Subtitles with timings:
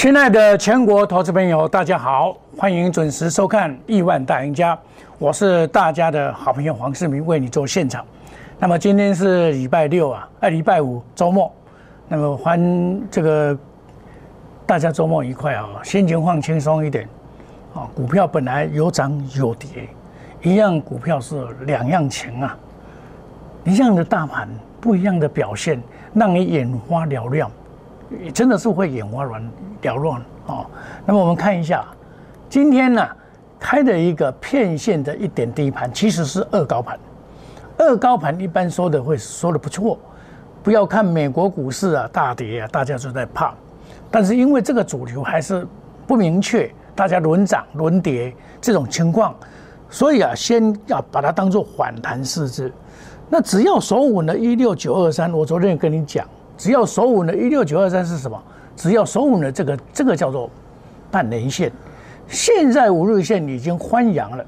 [0.00, 4.74] 亲爱的全国投资朋友，大家好，欢迎准时收看《亿万大赢家》，
[5.18, 8.02] 我是大家的好朋友黄世明，为你做现场。
[8.58, 11.52] 那么今天是礼拜六啊，哎，礼拜五周末，
[12.08, 13.54] 那么欢这个
[14.64, 17.06] 大家周末愉快啊，心情放轻松一点
[17.74, 17.84] 啊。
[17.94, 19.86] 股票本来有涨有跌，
[20.40, 22.56] 一样股票是两样情啊，
[23.64, 24.48] 一样的大盘，
[24.80, 25.78] 不一样的表现，
[26.14, 27.50] 让你眼花缭乱。
[28.32, 29.50] 真的是会眼花乱
[29.82, 30.66] 缭乱哦。
[31.06, 31.84] 那么我们看一下，
[32.48, 33.06] 今天呢
[33.58, 36.98] 开的一个片线的一点低盘，其实是二高盘。
[37.78, 39.98] 二高盘一般说的会说的不错，
[40.62, 43.54] 不要看美国股市啊大跌啊，大家都在怕。
[44.10, 45.66] 但是因为这个主流还是
[46.06, 49.34] 不明确，大家轮涨轮跌这种情况，
[49.88, 52.72] 所以啊，先要把它当做反弹试制。
[53.28, 56.26] 那只要守稳了一六九二三，我昨天也跟你讲。
[56.60, 58.38] 只要守稳了，一六九二三是什么？
[58.76, 60.50] 只要守稳了这个，这个叫做
[61.10, 61.72] 半年线。
[62.28, 64.44] 现在五日线已经翻阳了，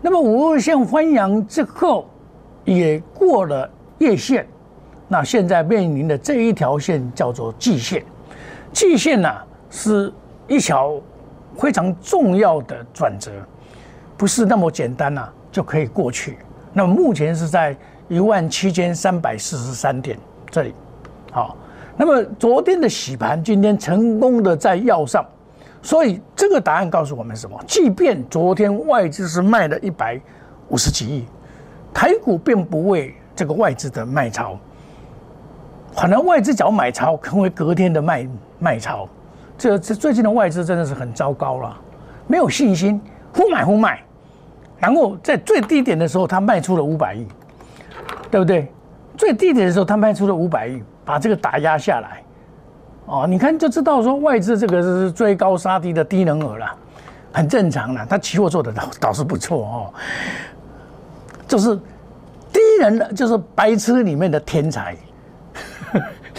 [0.00, 2.08] 那么五日线翻阳之后，
[2.64, 4.46] 也过了月线，
[5.06, 8.02] 那现在面临的这一条线叫做季线。
[8.72, 9.28] 季线呢，
[9.68, 10.10] 是
[10.48, 10.98] 一条
[11.58, 13.30] 非常重要的转折，
[14.16, 16.38] 不是那么简单呐就可以过去。
[16.72, 17.76] 那么目前是在
[18.08, 20.18] 一万七千三百四十三点
[20.50, 20.74] 这里。
[21.34, 21.56] 好，
[21.96, 25.26] 那么昨天的洗盘，今天成功的在要上，
[25.82, 27.60] 所以这个答案告诉我们什么？
[27.66, 30.20] 即便昨天外资是卖了一百
[30.68, 31.24] 五十几亿，
[31.92, 34.56] 台股并不为这个外资的卖超，
[35.96, 38.28] 可能外资只要买超，成为隔天的卖
[38.60, 39.08] 卖超。
[39.58, 41.76] 这这最近的外资真的是很糟糕了，
[42.28, 43.00] 没有信心，
[43.36, 44.00] 忽买忽卖，
[44.78, 47.26] 然后在最低点的时候，他卖出了五百亿，
[48.30, 48.68] 对不对？
[49.16, 50.80] 最低点的时候，他卖出了五百亿。
[51.04, 52.22] 把这个打压下来，
[53.06, 56.66] 哦，你看就知道说外资这个是追高杀低的低能儿了，
[57.32, 58.06] 很正常了。
[58.06, 59.94] 他期货做的倒倒是不错哦，
[61.46, 61.76] 就是
[62.52, 64.96] 低人的就是白痴里面的天才，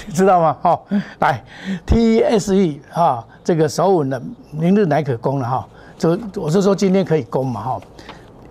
[0.08, 0.58] 你知道吗？
[0.62, 0.86] 好，
[1.20, 1.44] 来
[1.86, 4.22] T S E 哈，这个手稳的
[4.52, 5.68] 明日乃可攻了哈。
[5.98, 7.82] 就我是说今天可以攻嘛哈，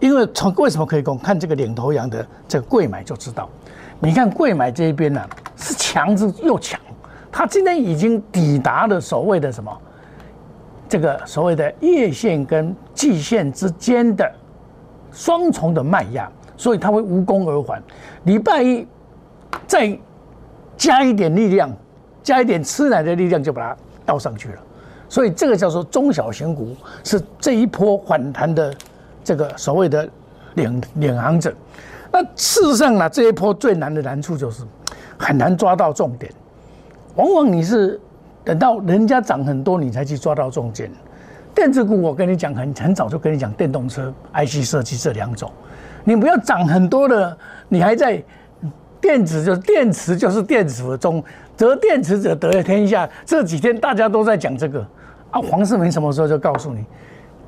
[0.00, 1.18] 因为从为什么可以攻？
[1.18, 3.48] 看这个领头羊的这个贵买就知道。
[4.00, 5.22] 你看贵买这一边呢，
[5.64, 6.78] 是强之又强，
[7.32, 9.74] 它今天已经抵达了所谓的什么，
[10.86, 14.30] 这个所谓的月线跟季线之间的
[15.10, 17.82] 双重的卖压，所以它会无功而返。
[18.24, 18.86] 礼拜一
[19.66, 19.98] 再
[20.76, 21.74] 加一点力量，
[22.22, 24.56] 加一点吃奶的力量，就把它倒上去了。
[25.08, 28.74] 所以这个叫做中小型股是这一波反弹的
[29.22, 30.06] 这个所谓的
[30.56, 31.54] 领领航者。
[32.14, 34.62] 那事实上呢，这一波最难的难处就是
[35.18, 36.32] 很难抓到重点，
[37.16, 38.00] 往往你是
[38.44, 40.88] 等到人家涨很多，你才去抓到重点。
[41.52, 45.50] 电子股我跟你讲很很早就跟你讲，电动车、IC 设计这两种，
[46.04, 47.36] 你不要涨很多的，
[47.68, 48.22] 你还在
[49.00, 51.20] 电子就是电池就是电子中
[51.56, 53.10] 得电池者得天下。
[53.26, 54.86] 这几天大家都在讲这个
[55.32, 56.84] 啊，黄世明什么时候就告诉你？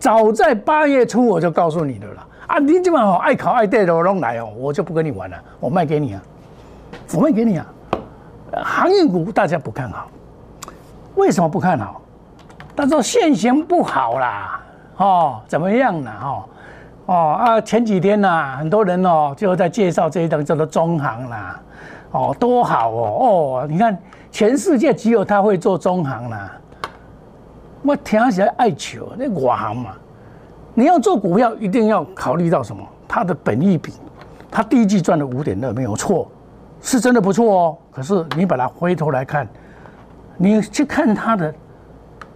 [0.01, 2.27] 早在八月初我就告诉你的了。
[2.47, 6.23] 啊，你这么好爱考爱对的，我弄来哦，我就不跟你玩了，我卖给你啊，
[7.15, 7.67] 我卖给你啊。
[8.65, 10.07] 航运股大家不看好，
[11.17, 12.01] 为什么不看好？
[12.77, 14.61] 他说现行不好啦，
[14.97, 16.11] 哦，怎么样呢？
[16.23, 16.45] 哦，
[17.07, 21.61] 哦啊，前几天呢，很多人哦就在介绍这一档叫做中航啦，
[22.13, 23.19] 哦，多好哦，
[23.63, 23.97] 哦，你看
[24.31, 26.53] 全世界只有他会做中航啦，
[27.83, 29.91] 我听起来爱求那外行嘛。
[30.79, 32.87] 你要做股票，一定要考虑到什么？
[33.09, 33.95] 它的本益比，
[34.51, 36.31] 它第一季赚了五点二，没有错，
[36.83, 37.79] 是真的不错哦。
[37.91, 39.49] 可是你把它回头来看，
[40.37, 41.55] 你去看它的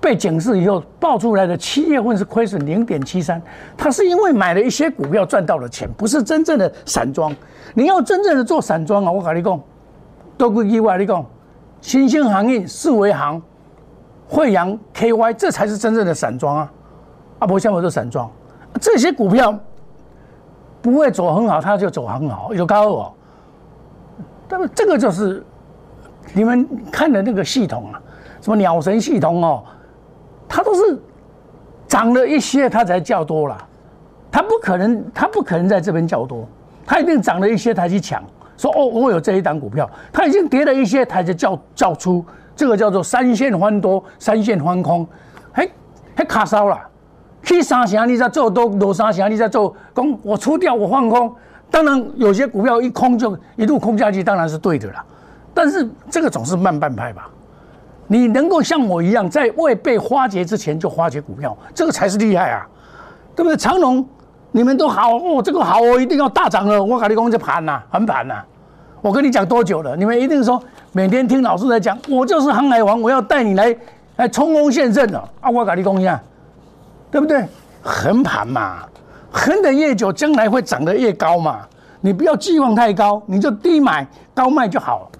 [0.01, 3.43] 被警示以后爆出来的七月份是亏损零点七三，
[3.77, 7.31] 它是因为买了一些股票赚到了钱，不是真正的散装。
[7.75, 9.61] 你要真正的做散装啊，我跟你讲，
[10.39, 11.23] 都归意外你讲，
[11.83, 13.43] 新兴行业、四维行、
[14.27, 16.73] 惠阳 KY，这才是真正的散装啊。
[17.41, 18.31] 阿伯像我做散装，
[18.81, 19.59] 这些股票
[20.81, 23.13] 不会走很好，它就走很好，有高哦。
[24.49, 25.45] 那么这个就是
[26.33, 28.01] 你们看的那个系统啊，
[28.41, 29.65] 什么鸟神系统哦，
[30.49, 31.01] 它都是
[31.87, 33.57] 涨了一些，它才叫多了。
[34.31, 36.47] 它不可能，它不可能在这边叫多，
[36.87, 38.23] 它一定涨了一些，才去抢。
[38.57, 45.07] 说哦，我有这一档股票，它已经跌了一些，它就叫叫出，这个叫做三线翻多，三线翻空，
[45.55, 45.73] 嘿，
[46.15, 46.79] 还卡烧了。
[47.51, 50.17] 去三成，你在做多；落三成，你在做空。
[50.23, 51.35] 我出掉，我放空。
[51.69, 55.05] 当然，有些股票一空就一路空下去，当然是对的啦。
[55.53, 57.29] 但是这个总是慢半拍吧。
[58.07, 62.65] 你能够像我一样，在未被花劫之前就花劫股票，这个才是厉害啊，
[63.35, 63.57] 对不对？
[63.57, 64.07] 长隆，
[64.53, 66.81] 你们都好哦，这个好，我一定要大涨了。
[66.81, 68.43] 我卡利公，这盘呐，横盘呐。
[69.03, 69.97] 我跟你讲多久了？
[69.97, 70.63] 你们一定说
[70.93, 73.77] 每天听老师在讲，我就是航海王，我要带你来
[74.17, 75.51] 来冲锋陷阵了啊！
[75.51, 76.21] 我卡利公一下，
[77.11, 77.45] 对不对？
[77.83, 78.79] 横盘嘛，
[79.31, 81.61] 横的越久，将来会涨得越高嘛。
[82.01, 85.11] 你不要寄望太高，你就低买高卖就好。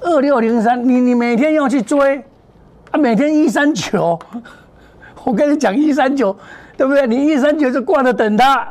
[0.00, 2.18] 二六零三，你你每天要去追
[2.90, 4.18] 啊，每天一三九，
[5.24, 6.36] 我跟你讲一三九，
[6.76, 7.06] 对不对？
[7.06, 8.68] 你一三九就挂着等它，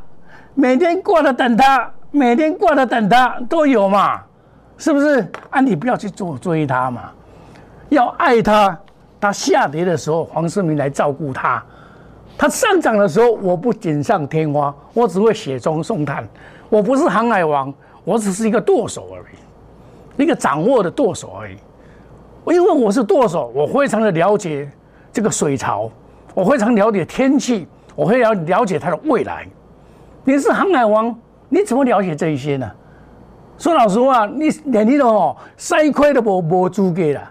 [0.54, 1.92] 每天挂着等它。
[2.14, 4.20] 每天挂着等它都有嘛，
[4.78, 5.26] 是不是？
[5.50, 7.10] 啊，你不要去做追它嘛，
[7.88, 8.78] 要爱它。
[9.18, 11.64] 它下跌的时候，黄世明来照顾它；
[12.38, 16.28] 它上涨的时候，我不锦上添花，我只会雪中送炭。
[16.70, 17.74] 我不是航海王，
[18.04, 21.56] 我只是一个舵手而已，一个掌握的舵手而已。
[22.46, 24.70] 因为我是舵手，我非常的了解
[25.14, 25.90] 这个水潮，
[26.34, 29.48] 我非常了解天气，我会了了解它的未来。
[30.24, 31.16] 你是航海王。
[31.54, 32.72] 你怎么了解这一些呢？
[33.58, 37.30] 说老实话，你连你哦，筛亏都无无资格啦。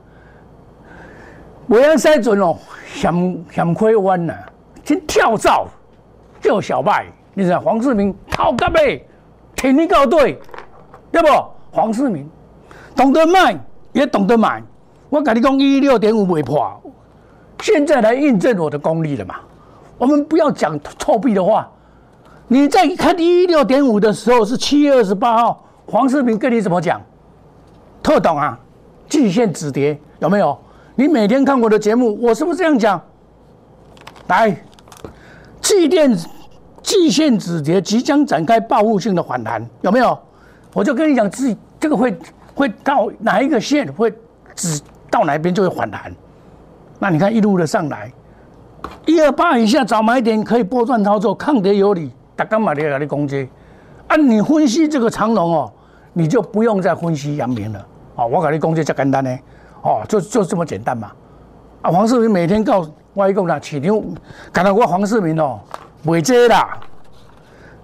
[1.69, 2.55] 未安筛准哦，
[2.93, 4.35] 嫌嫌亏弯呐，
[4.97, 5.67] 跳蚤
[6.41, 7.07] 叫小麦。
[7.35, 9.05] 你知道黄世明套甲呗，
[9.55, 10.39] 挺你告对，
[11.13, 11.29] 对不？
[11.71, 12.29] 黄世明
[12.97, 13.59] 懂得卖，
[13.93, 14.63] 也懂得买。
[15.09, 16.81] 我跟你讲，一六点五未破，
[17.61, 19.37] 现在来印证我的功力了嘛？
[19.97, 21.69] 我们不要讲臭屁的话。
[22.49, 27.01] 你在看一六点五的时候是七月二十八号，黄世明跟你怎么讲？
[28.03, 28.59] 特懂啊，
[29.09, 30.59] 季线止跌有没有？
[30.97, 33.01] 你每天看我的节目，我是不是这样讲？
[34.27, 34.57] 来，
[35.71, 36.13] 季电
[36.83, 40.19] 季线止跌即将展开报复性的反弹，有没有？
[40.73, 42.17] 我就跟你讲，己这个会
[42.57, 44.13] 会到哪一个线会
[44.57, 46.13] 止到哪边就会反弹。
[46.99, 48.13] 那你看一路的上来，
[49.07, 52.11] 一二八以下早买点可以波段操作，抗跌有理。
[52.37, 53.49] 他干嘛要给你攻击？
[54.09, 55.73] 啊，你分析这个长龙哦，
[56.13, 57.87] 你就不用再分析阳明了。
[58.17, 59.39] 哦，我给你攻击就简单呢。
[59.83, 61.13] 哦，就就这么简单嘛。
[61.83, 62.85] 啊，黄世明每天告
[63.15, 64.03] 我一个啦，起牛，
[64.53, 65.59] 看到我黄世明哦，
[66.05, 66.79] 未接啦，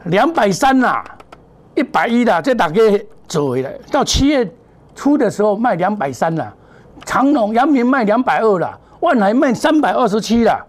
[0.05, 1.05] 两百三啦，
[1.75, 2.81] 一百一啦，这大家
[3.27, 3.69] 做了。
[3.91, 4.49] 到七月
[4.95, 6.53] 初的时候卖两百三啦，
[7.05, 10.65] 长龙、阳明卖两百二啦，万海卖三百二十七啦。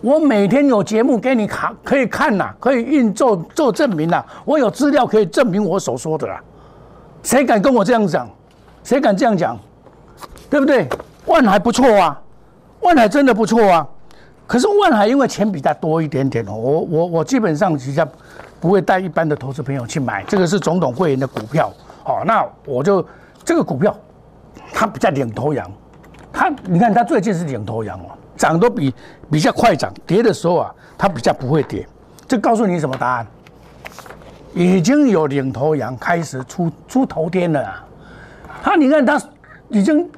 [0.00, 4.22] 我每天有节目给你看，可以看呐，可以运作做证明呐。
[4.44, 6.40] 我有资料可以证明我所说的啦。
[7.22, 8.28] 谁敢跟我这样讲？
[8.82, 9.56] 谁敢这样讲？
[10.50, 10.86] 对不对？
[11.26, 12.20] 万海不错啊，
[12.84, 13.86] 万海真的不错啊。
[14.46, 18.06] 可是万海因为钱比较多一点点哦，我我我基本上其实
[18.60, 20.22] 不会带一般的投资朋友去买。
[20.24, 21.72] 这个是总统会员的股票
[22.04, 23.04] 哦，那我就
[23.42, 23.96] 这个股票
[24.72, 25.70] 它比较领头羊，
[26.32, 28.16] 它你看它最近是领头羊哦。
[28.36, 28.92] 涨都比
[29.30, 31.86] 比较快涨，跌的时候啊，它比较不会跌。
[32.26, 33.26] 这告诉你什么答案？
[34.52, 37.84] 已经有领头羊开始出出头天了啊。
[38.62, 39.20] 它你看它
[39.68, 40.10] 已经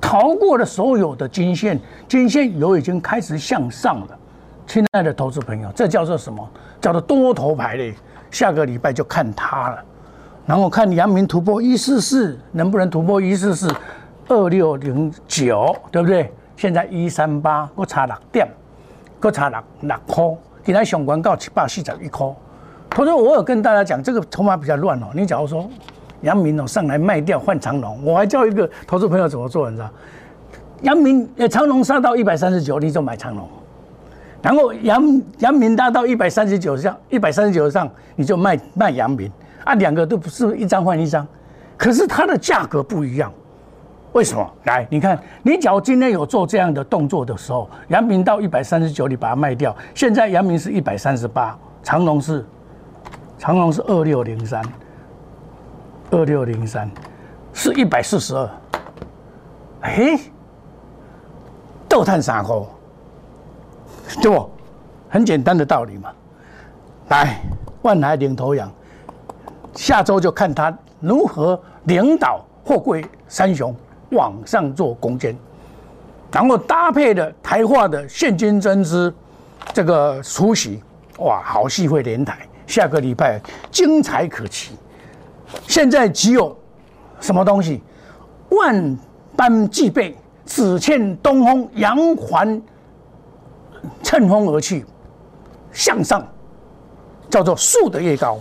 [0.00, 1.78] 逃过了所有的均线，
[2.08, 4.18] 均线有已经开始向上了。
[4.66, 6.48] 亲爱的投资朋友，这叫做什么？
[6.80, 7.94] 叫做多头排列。
[8.30, 9.82] 下个礼拜就看它了，
[10.44, 13.74] 然后看阳明突破一四四，能不能突破一四四
[14.28, 16.30] 二六零九，对不对？
[16.54, 18.46] 现在一三八，我差六点，
[19.22, 20.24] 我差六六块，
[20.62, 22.28] 今天上关到七百四十一块。
[22.90, 25.06] 他说我有跟大家讲，这个筹码比较乱哦。
[25.14, 25.66] 你假如说
[26.22, 29.90] 阳明哦上来卖掉换长龙，我还叫一个 投资朋友怎么做，你知道？
[30.82, 33.48] 阳明呃长龙杀到一百三十九，你就买长龙，
[34.40, 39.30] 然后阳阳明达到一百三十九上，一百三十九上你就卖卖阳明
[39.64, 41.26] 啊，两个都不是一张换一张，
[41.76, 43.32] 可是它的价格不一样。
[44.12, 44.50] 为什么？
[44.64, 49.76] 来，你看，你假如今天有做这样的动作的时候，阳明到一百三十九，你把它卖掉。
[49.94, 52.44] 现在阳明是一百三十八，长隆是
[53.36, 54.62] 长隆是二六零三，
[56.10, 56.90] 二六零三
[57.52, 58.50] 是一百四十二。
[59.82, 60.18] 哎，
[61.88, 62.56] 豆炭三块，
[64.22, 64.50] 对不？
[65.08, 66.10] 很简单的道理嘛。
[67.08, 67.40] 来，
[67.82, 68.70] 万海领头羊，
[69.74, 73.74] 下周就看他如何领导货柜三雄。
[74.12, 75.36] 往上做攻坚，
[76.32, 79.12] 然后搭配的台化的现金增资，
[79.74, 80.82] 这个出席，
[81.18, 83.38] 哇，好戏会连台，下个礼拜
[83.70, 84.78] 精彩可期。
[85.66, 86.56] 现在只有
[87.20, 87.82] 什么东西？
[88.50, 88.98] 万
[89.36, 92.60] 般俱备，只欠东风扬帆，
[94.02, 94.84] 乘风而去，
[95.72, 96.26] 向上，
[97.28, 98.38] 叫做树的越高，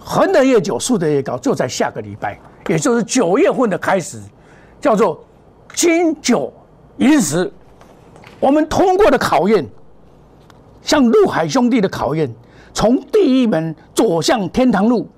[0.00, 2.38] 横的越久，竖的越高，就在下个礼拜。
[2.68, 4.20] 也就是九月份的开始，
[4.80, 5.22] 叫做
[5.74, 6.52] 金九
[6.96, 7.52] 银十，
[8.40, 9.64] 我们通过的考验，
[10.82, 12.32] 像陆海兄弟的考验，
[12.72, 15.08] 从第一门走向天堂路。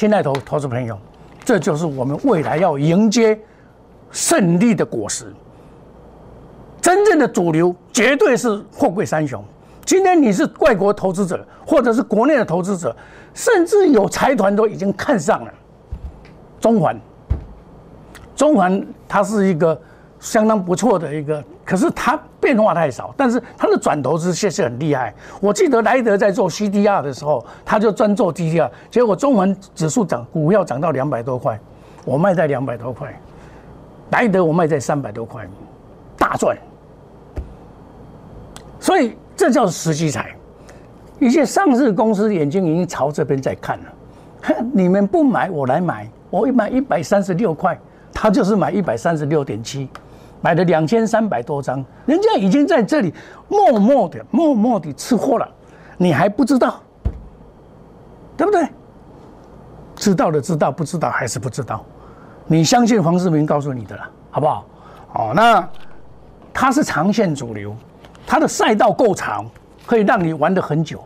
[0.00, 0.98] 亲爱的投资朋友，
[1.44, 3.38] 这就是我们未来要迎接
[4.10, 5.30] 胜利的果实。
[6.80, 9.44] 真正的主流绝对是货柜三雄。
[9.84, 12.96] 今天你是外国投资者，或者是国内的投资者，
[13.34, 15.52] 甚至有财团都已经看上了
[16.58, 16.98] 中环。
[18.34, 19.78] 中环它是一个
[20.20, 25.12] 相当不错的一个，可是它变化太少，但是它的转投资确实很厉害。
[25.40, 31.58] 我记得莱德在做 CDR 的时候，他就专做 DDR，结果中环指数涨，股票涨到两百多块，
[32.04, 33.18] 我卖在两百多块，
[34.10, 35.46] 莱德我卖在三百多块，
[36.16, 36.56] 大赚。
[38.78, 40.34] 所以这叫时机财，
[41.18, 43.84] 一些上市公司眼睛已经朝这边在看了。
[44.72, 46.08] 你们不买，我来买。
[46.30, 47.78] 我一买一百三十六块，
[48.12, 49.88] 他就是买一百三十六点七，
[50.40, 53.12] 买了两千三百多张，人家已经在这里
[53.48, 55.48] 默默的、默默的吃货了，
[55.96, 56.80] 你还不知道，
[58.36, 58.66] 对不对？
[59.96, 61.84] 知道的知道，不知道还是不知道。
[62.46, 64.64] 你相信黄世明告诉你的了，好不好？
[65.12, 65.68] 哦，那
[66.52, 67.76] 他是长线主流。
[68.26, 69.44] 它的赛道够长，
[69.84, 71.02] 可以让你玩的很久。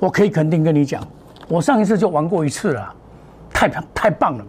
[0.00, 1.00] 我可以肯定跟你讲，
[1.48, 2.94] 我上一次就玩过一次了，
[3.50, 4.44] 太太棒了，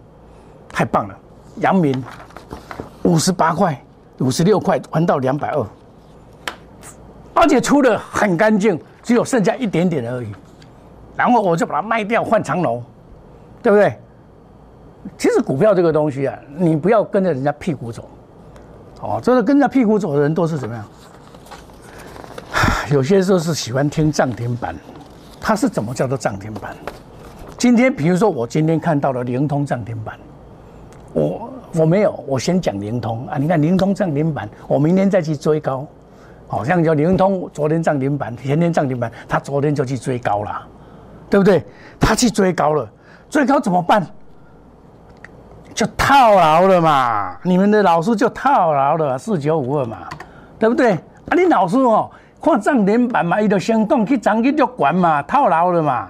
[0.68, 1.16] 太棒了。
[1.60, 2.02] 阳明
[3.04, 3.80] 五十八块、
[4.18, 5.66] 五十六块还到两百二，
[7.34, 10.32] 而且出的很干净，只有剩下一点点而已。
[11.16, 12.82] 然后我就把它卖掉换长龙，
[13.62, 13.98] 对不对？
[15.16, 18.08] 其实股票这个东西啊，你不要跟着人家屁股走。
[19.00, 20.84] 哦，这个跟着屁股走的人都是怎么样？
[22.90, 24.74] 有些时候是喜欢听涨停板，
[25.40, 26.76] 它是怎么叫做涨停板？
[27.56, 30.18] 今天比如说我今天看到了灵通涨停板，
[31.12, 33.36] 我我没有，我先讲灵通啊！
[33.38, 35.86] 你看灵通涨停板，我明天再去追高，
[36.46, 40.66] 好像叫灵通昨天涨停板，前天涨停板，他昨天就去追高了，
[41.28, 41.64] 对不对？
[42.00, 42.88] 他去追高了，
[43.28, 44.06] 追高怎么办？
[45.74, 47.36] 就套牢了嘛！
[47.42, 49.98] 你们的老师就套牢了四九五二嘛，
[50.58, 50.92] 对不对？
[50.92, 52.10] 啊，你老师哦。
[52.40, 56.06] 看涨停板嘛，伊就先动去涨去就管嘛，套牢了嘛。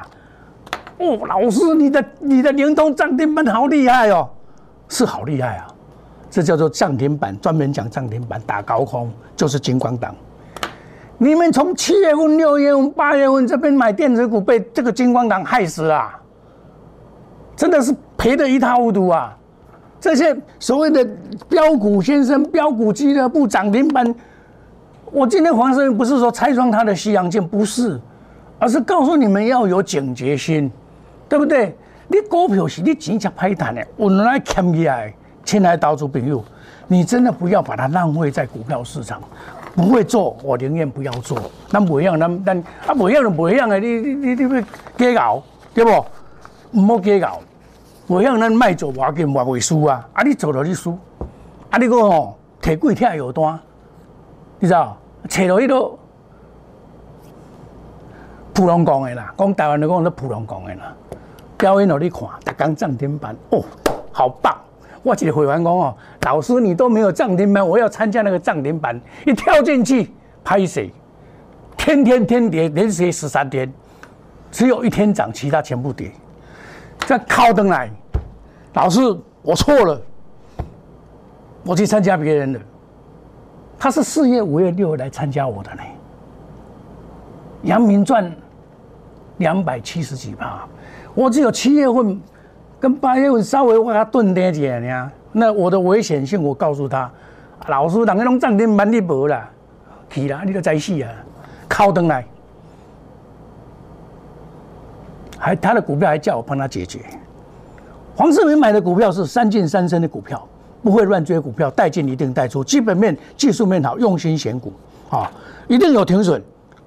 [0.99, 4.29] 哦，老师，你的你的灵通涨停板好厉害哦，
[4.89, 5.67] 是好厉害啊。
[6.31, 10.15] 这叫做涨停板，专门讲涨停板打高空，就是金光党。
[11.17, 16.11] 你们从七月份、六月份、八月份这边买电子股，被这个金光党害死了，
[17.57, 19.37] 真的是赔得一塌糊涂啊。
[19.99, 21.05] 这些所谓的
[21.49, 24.15] 标股先生、标股俱乐部涨停板。
[25.11, 27.99] 我今天黄世明不是说拆穿他的西洋镜，不是，
[28.59, 30.71] 而是告诉你们要有警觉心，
[31.29, 31.75] 对不对？
[32.09, 35.13] 你股票是你钱才拍赚的，我来欠起来，
[35.45, 36.43] 亲爱的投资朋友，
[36.87, 39.21] 你真的不要把它浪费在股票市场，
[39.77, 41.39] 不会做，我宁愿不要做。
[41.71, 42.55] 那不一样，那那
[42.87, 45.43] 啊不一样就不一样的，你你你你要加熬，
[45.75, 45.91] 对不？
[46.73, 47.39] 唔好计较，
[48.07, 50.07] 不一样咱卖做话紧，话会输啊！
[50.13, 50.99] 啊，你做了你输，
[51.71, 53.59] 啊，你个吼提贵贴有单。
[54.59, 54.97] 你知道，
[55.29, 55.99] 找到迄个
[58.53, 60.95] 普通讲的啦，讲台湾人讲是普通讲的啦。
[61.59, 63.63] 表演给你看，逐工涨停板哦，
[64.13, 64.57] 好棒！
[65.03, 70.11] 我一个会员讲哦，老师你都没有涨停板，我要参加那个涨停板，一跳进去
[70.45, 70.91] 拍谁？
[71.77, 73.73] 天天天跌，连续十三天，
[74.51, 76.13] 只有一天涨，其他全部跌。
[77.01, 77.91] 这靠灯来，
[78.75, 79.01] 老师
[79.43, 80.01] 我错了，
[81.65, 82.61] 我去参加别人的。
[83.79, 85.83] 他是四月、五月、六来参加我的呢。
[87.63, 88.31] 阳明赚
[89.39, 90.67] 两百七十几趴，
[91.19, 92.21] 我只有七月份
[92.79, 95.11] 跟八月份稍微往他顿点几呢。
[95.33, 97.11] 那我的危险性，我告诉他，
[97.67, 99.51] 老师，人家拢涨停板你无啦，
[100.09, 101.11] 去啦，你都在死啊，
[101.69, 102.25] 靠登来，
[105.37, 107.01] 还他的股票还叫我帮他解决。
[108.15, 110.47] 黄世明买的股票是三进三升的股票。
[110.81, 114.73] 不会乱追股票，带进一定带出，基本面、技术面好，用心选股
[115.11, 115.29] 啊，
[115.67, 116.41] 一定有停损，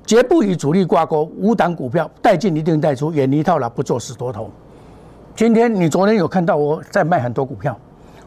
[0.06, 1.32] 绝不与主力挂钩。
[1.38, 4.50] 五档股票带进一定带出，远离套牢，不做死多头。
[5.36, 7.78] 今天你昨天有看到我在卖很多股票，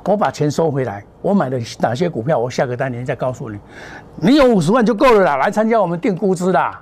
[0.04, 3.58] 我把钱收回来，我买了哪些股票，我下个单年再告诉你。
[4.16, 6.80] 你有五十万就够了啦，来参加我们定估值啦。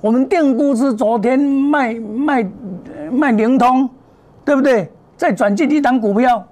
[0.00, 2.46] 我们定估值昨天卖卖
[3.10, 3.88] 卖灵通，
[4.44, 4.90] 对不对？
[5.16, 6.44] 再转进一档股票。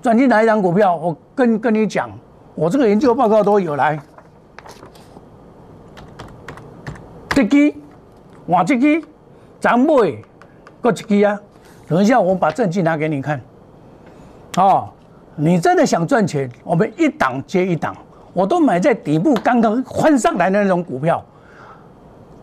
[0.00, 0.94] 转进哪一张股票？
[0.96, 2.08] 我跟跟你讲，
[2.54, 3.98] 我这个研究报告都有来。
[7.36, 7.74] 这支，
[8.48, 9.02] 换这支，
[9.60, 9.86] 咱买，
[10.80, 11.38] 过一支啊。
[11.86, 13.38] 等一下，我把证据拿给你看。
[14.56, 14.88] 哦，
[15.34, 17.94] 你真的想赚钱，我们一档接一档，
[18.32, 21.22] 我都买在底部刚刚翻上来的那种股票。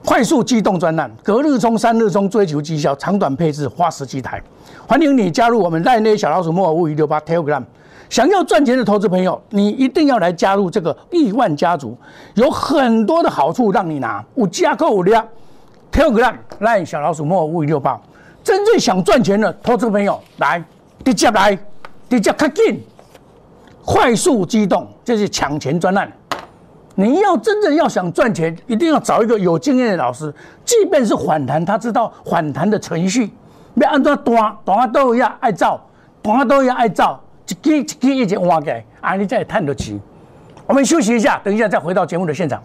[0.05, 4.41] 快速机动专案，隔日冲、三日冲，追求绩效，长短配置，花十几台。
[4.85, 7.63] 欢迎你加入我们赖内小老鼠莫尔五一六八 Telegram。
[8.09, 11.97] 想要赚钱的投资朋友，你一定要来加入这个亿万家族，
[12.35, 14.23] 有很多的好处让你拿。
[14.35, 15.25] 五加购五量
[15.89, 17.99] Telegram 赖小老鼠莫尔五一六八。
[18.43, 20.61] 真正想赚钱的投资朋友，来
[21.05, 21.57] 直接来，
[22.09, 22.83] 直接卡进，
[23.85, 26.11] 快速机动，这是抢钱专案。
[26.95, 30.31] 你要真正要想赚钱，一定要找一个有经验的老师。
[30.63, 33.31] 即便是反弹，他知道反弹的程序，
[33.75, 35.83] 要按照单，单都要按照，
[36.21, 39.99] 单都要按照，一支一支一直挖起来，啊，你再探得起。
[40.67, 42.61] 我们休息一下，等一下再回到节目的现场。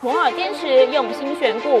[0.00, 1.80] 摩尔坚持用心选股，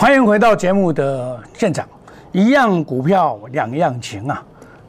[0.00, 1.86] 欢迎回到节目的现场，
[2.32, 4.42] 一样股票两样情啊，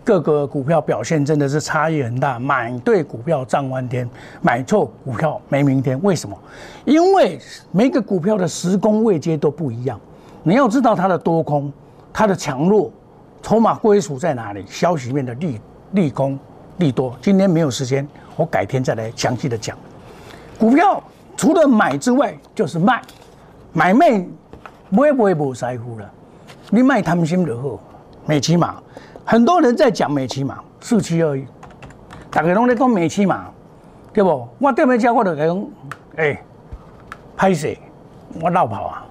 [0.06, 2.40] 各个股票表现真的是差异很大。
[2.40, 4.10] 买对股票涨翻天，
[4.42, 6.02] 买错股票没明天。
[6.02, 6.38] 为什么？
[6.86, 7.38] 因为
[7.74, 10.00] 每个股票的时空位阶都不一样。
[10.44, 11.70] 你要知道它的多空、
[12.14, 12.90] 它的强弱、
[13.42, 15.60] 筹码归属在哪里，消息面的利
[15.92, 16.40] 利空、
[16.78, 17.14] 利多。
[17.22, 19.78] 今天没有时间，我改天再来详细的讲。
[20.58, 21.04] 股票
[21.36, 23.02] 除了买之外，就是卖，
[23.74, 24.26] 买卖。
[24.92, 26.12] 买不会不在乎了，
[26.70, 27.80] 你卖贪心就好。
[28.26, 28.76] 美骑马，
[29.26, 31.46] 很多人在讲美骑马，四七二一。
[32.30, 33.50] 大家拢在讲美骑马，
[34.12, 34.48] 对不？
[34.60, 35.66] 我对面讲我就讲，
[36.18, 36.44] 哎，
[37.38, 37.74] 拍死，
[38.42, 39.06] 我绕跑啊！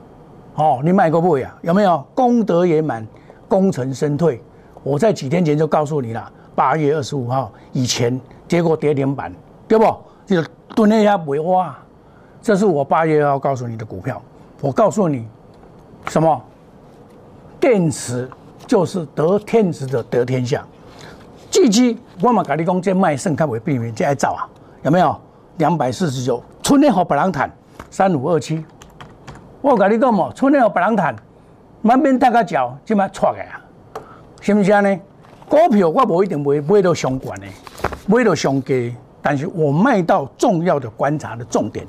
[0.57, 1.51] 哦，你卖个不呀？
[1.63, 3.07] 有没有功德圆满，
[3.49, 4.43] 功成身退？
[4.83, 9.33] 我在几天前就告诉你了，八月二十五号以前，结果跌停板，
[9.67, 9.85] 对不？
[10.27, 11.75] 就蹲那下不哇，
[12.43, 14.21] 这是我八月要告诉你的股票，
[14.61, 15.27] 我告诉你。
[16.09, 16.43] 什么？
[17.61, 18.29] 电池
[18.67, 20.65] 就是得天时的得天下。
[21.51, 24.49] 巨基我嘛跟你讲，这卖肾看为避免，这爱造啊？
[24.83, 25.15] 有没有？
[25.59, 27.51] 两百四十九，春天和白狼坦
[27.91, 28.65] 三五二七。
[29.61, 31.15] 我跟你讲嘛，春天和白狼坦
[31.83, 33.61] 满边大个脚，即马错个啊？
[34.41, 34.99] 是不是呢？
[35.49, 37.47] 股票我不一定买买到相关的，
[38.07, 41.85] 买到上低，但是我卖到重要的观察的重点。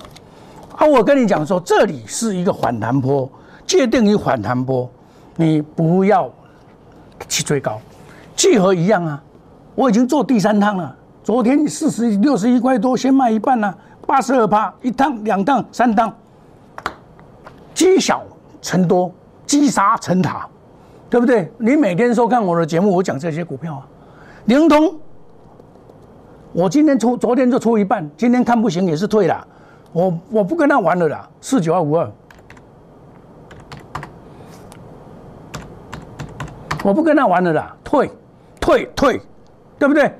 [0.75, 3.29] 啊，我跟你讲说，这里是一个反弹坡。
[3.71, 4.89] 界定于反弹波，
[5.37, 6.29] 你不要
[7.29, 7.79] 去追高，
[8.35, 9.23] 聚合一样啊！
[9.75, 10.93] 我已经做第三趟了。
[11.23, 13.73] 昨天四十六十一块多，先卖一半了，
[14.05, 16.13] 八十二趴，一趟、两趟、三趟，
[17.73, 18.25] 积小
[18.61, 19.09] 成多，
[19.45, 20.45] 积沙成塔，
[21.09, 21.49] 对不对？
[21.57, 23.87] 你每天收看我的节目，我讲这些股票啊，
[24.47, 24.93] 灵通，
[26.51, 29.47] 我今天出，昨天就出一半，今天看不行也是退了，
[29.93, 32.11] 我我不跟他玩了啦，四九二五二。
[36.83, 38.09] 我不跟他玩了啦，退，
[38.59, 39.21] 退，退，
[39.77, 40.11] 对不对？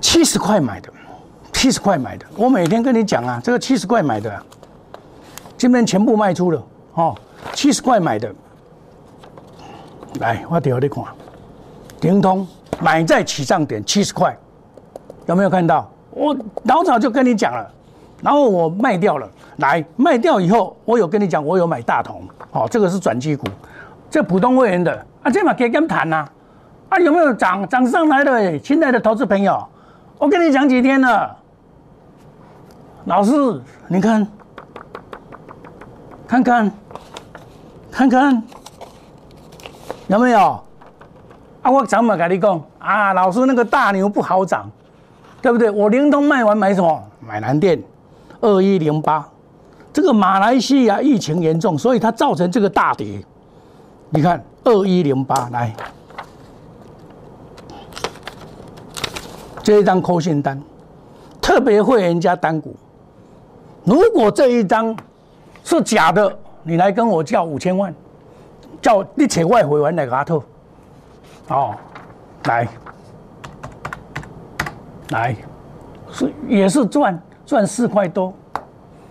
[0.00, 0.90] 七十块买的，
[1.52, 4.42] 七十块买的，我每天跟你讲啊，这个七十块买的，
[5.56, 6.62] 今天全部卖出了，
[6.94, 7.16] 哦，
[7.52, 8.32] 七十块买的，
[10.20, 11.04] 来，我调你看，
[12.00, 12.46] 灵通
[12.80, 14.36] 买在起涨点七十块，
[15.26, 15.90] 有没有看到？
[16.10, 17.70] 我老早就跟你讲了，
[18.22, 23.46] 然后我卖掉了，来卖掉以后，我有跟你讲，我有买大同，哦，这个是转机股。
[24.10, 26.26] 这普通会员的啊，这嘛可以跟谈呐，
[26.88, 29.64] 啊有没有涨涨上来的亲爱的投资朋友？
[30.18, 31.36] 我跟你讲几天了，
[33.04, 33.32] 老师，
[33.88, 34.26] 你看，
[36.26, 36.72] 看看，
[37.90, 38.42] 看看，
[40.08, 40.60] 有没有？
[41.62, 43.12] 啊，我怎么跟你讲啊？
[43.12, 44.68] 老师那个大牛不好涨，
[45.40, 45.70] 对不对？
[45.70, 47.02] 我灵通卖完买什么？
[47.20, 47.80] 买蓝电，
[48.40, 49.24] 二一零八，
[49.92, 53.24] 这个马来西亚疫情严重，所以它造成这个大跌。
[54.12, 55.72] 你看二一零八来，
[59.62, 60.60] 这一张扣线单，
[61.40, 62.74] 特别会员加单股。
[63.84, 64.96] 如果这一张
[65.62, 67.94] 是假的，你来跟我叫五千万，
[68.82, 70.42] 叫你扯外汇完来给他透。
[71.46, 71.74] 哦，
[72.46, 72.68] 来，
[75.10, 75.36] 来，
[76.10, 78.34] 是也是赚赚四块多，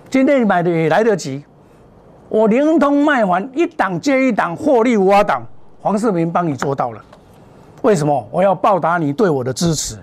[0.09, 1.45] 今天买的也来得及。
[2.29, 5.43] 我灵通卖完一档接一档，获利无法挡。
[5.81, 7.01] 黄世明帮你做到了，
[7.81, 8.27] 为什么？
[8.29, 9.97] 我要报答你对我的支持，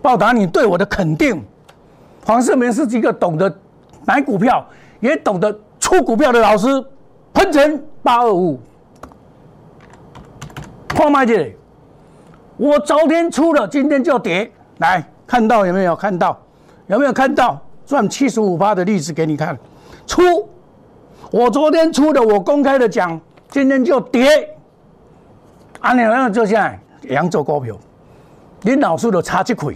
[0.00, 1.44] 报答你对我的肯定。
[2.24, 3.54] 黄世明是一个懂得
[4.06, 4.64] 买股票，
[5.00, 6.68] 也懂得出股票的老师。
[7.34, 8.58] 喷成八二五，
[10.96, 11.54] 矿卖这里，
[12.56, 14.50] 我昨天出了，今天就跌。
[14.78, 16.36] 来看到有没有看到？
[16.86, 19.56] 有没有看到赚七十五趴的例子给你看？
[20.06, 20.48] 出。
[21.30, 24.48] 我昨天出的，我公开的讲，今天就跌。
[25.80, 26.78] 啊，你那就现在
[27.14, 27.76] 扬州股票，
[28.62, 29.74] 你老师都差一块，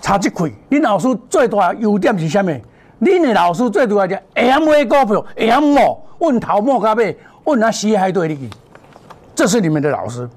[0.00, 0.50] 差一块。
[0.68, 2.52] 你老师最大优点是什么？
[2.98, 8.50] 你的老师最主要就 M A 股票，M 某问头莫加尾，问他西海对你，
[9.34, 10.28] 这是你们的老师。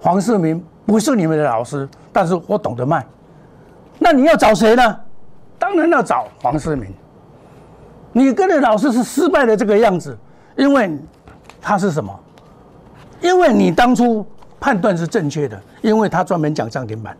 [0.00, 3.04] 黄世明不是你们的老师，但是我懂得卖。
[3.98, 5.00] 那你要找谁呢？
[5.58, 6.92] 当然要找黄世明。
[8.16, 10.16] 你跟的老师是失败的这个样子，
[10.56, 10.96] 因为
[11.60, 12.16] 他是什么？
[13.20, 14.24] 因为你当初
[14.60, 17.16] 判断是正确的，因为他专门讲涨停板，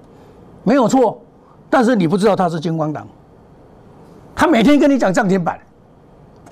[0.62, 1.20] 没有错。
[1.68, 3.08] 但是你不知道他是金光党，
[4.36, 5.58] 他每天跟你讲涨停板。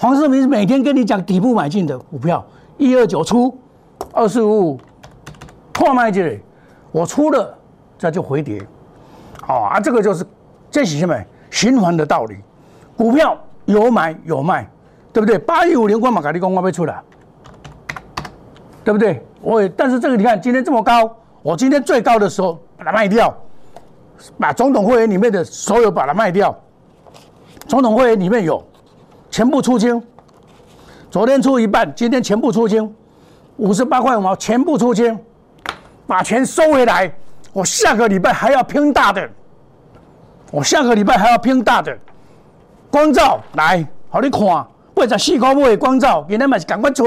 [0.00, 2.44] 黄世明每天跟你讲底部买进的股票，
[2.78, 3.56] 一二九出，
[4.12, 4.80] 二四五五
[5.72, 6.40] 破卖这里，
[6.90, 7.56] 我出了，
[7.96, 8.60] 这就回跌。
[9.46, 10.26] 哦啊，这个就是
[10.68, 11.14] 这是什么
[11.50, 12.38] 循环的道理，
[12.96, 13.38] 股票。
[13.64, 14.68] 有买有卖，
[15.12, 15.38] 对不对？
[15.38, 17.02] 八一五零光马卡利公会不会出来？
[18.84, 19.24] 对不对？
[19.40, 23.32] 我也，但是这个你看今天这么高，我今天最高的时候把它卖掉，
[24.38, 26.56] 把总统会员里面的所有把它卖掉。
[27.68, 28.62] 总统会员里面有
[29.30, 30.02] 全部出清，
[31.10, 32.92] 昨天出一半，今天全部出清，
[33.56, 35.16] 五十八块五毛全部出清，
[36.06, 37.12] 把钱收回来。
[37.52, 39.28] 我下个礼拜还要拼大的，
[40.50, 41.96] 我下个礼拜还要拼大的。
[42.92, 44.40] 光照来，好你看，
[44.94, 47.06] 八十四块买光照，今天嘛是赶快出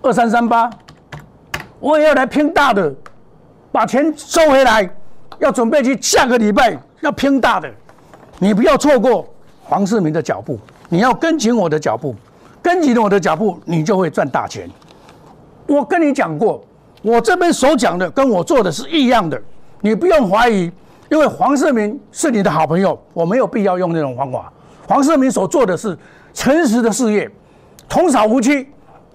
[0.00, 0.70] 二三三八，
[1.80, 2.94] 我也要来拼大的，
[3.72, 4.88] 把钱收回来，
[5.40, 7.68] 要准备去下个礼拜要拼大的，
[8.38, 9.26] 你不要错过
[9.64, 10.56] 黄世明的脚步，
[10.88, 12.14] 你要跟紧我的脚步，
[12.62, 14.70] 跟紧我的脚步，你就会赚大钱。
[15.66, 16.64] 我跟你讲过，
[17.02, 19.42] 我这边所讲的跟我做的是一样的，
[19.80, 20.70] 你不用怀疑。
[21.10, 24.52] 因为黄世明是你的好朋友，我没有必要用那种方法。
[24.88, 25.96] 黄世明所做的是
[26.32, 27.30] 诚实的事业，
[27.88, 28.66] 童叟无欺，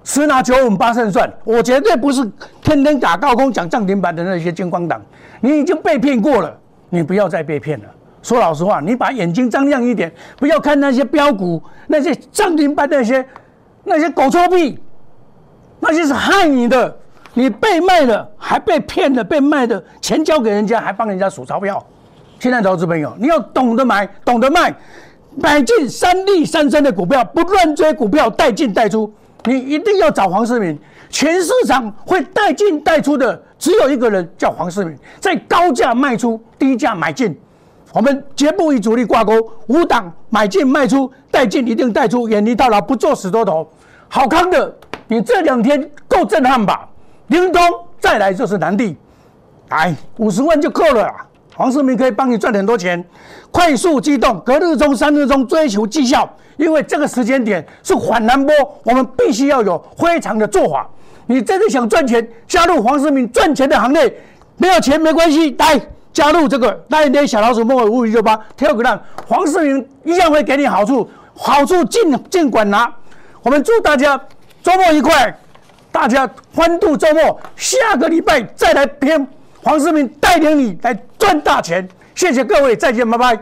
[0.03, 1.31] 十拿九稳八胜算。
[1.43, 2.23] 我绝对不是
[2.61, 5.01] 天天打高空讲涨停板的那些金光党。
[5.41, 6.57] 你已经被骗过了，
[6.89, 7.85] 你不要再被骗了。
[8.21, 13.25] 说老实话，你把眼睛张亮一点，不要看那些标股、那些涨停板那些
[13.83, 14.77] 那些狗臭屁，
[15.79, 16.97] 那些是害你的。
[17.33, 21.83] 你被卖了，还被骗了，被卖的钱交给人家，还帮人家数钞票。
[22.39, 24.73] 现在投资朋友，你要懂得买，懂得卖，
[25.35, 29.11] 买进三利三升的股票，不乱追股票，带进带出。
[29.45, 30.77] 你一定要找黄世明。
[31.11, 37.35] 全市场会带进带出的只有一个人，叫黄世明，在高价卖出，低价买进。
[37.93, 39.33] 我们绝不与主力挂钩，
[39.67, 43.67] 五档买进卖出，带进一定带出，远离套牢，不做死多头。
[44.07, 44.75] 好康的，
[45.07, 46.88] 你这两天够震撼吧？
[47.29, 47.61] 灵通
[47.99, 48.95] 再来就是南地，
[49.69, 51.11] 来五十万就够了。
[51.55, 53.03] 黄世明可以帮你赚很多钱，
[53.51, 60.89] 快速机动，隔日中、三日中追求绩效，因为这个时间点是缓南波，我们必须要有非常的做法。
[61.27, 64.11] 你真的想赚钱，加入黄世明赚钱的行列，
[64.57, 65.79] 没有钱没关系，来
[66.11, 72.91] 加入这个那一天小老鼠莫尔五五六八跳个浪，黄世明一样会给你好处，好处尽尽管拿。
[73.43, 74.19] 我们祝大家
[74.63, 75.37] 周末愉快。
[75.91, 79.27] 大家欢度周末，下个礼拜再来拼。
[79.61, 83.37] 黄世明带领你来赚大钱，谢谢各位，再见，拜拜。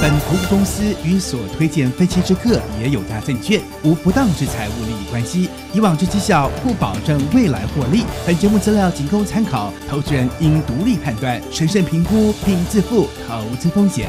[0.00, 8.04] 本投资公司与所推荐分期之客也有大证券无不当之财务利益关系，以往之绩效不保证未来获利。
[8.26, 14.08] 本节目资料仅供参考，投资人应独立判断、审慎评估并自负投资风险。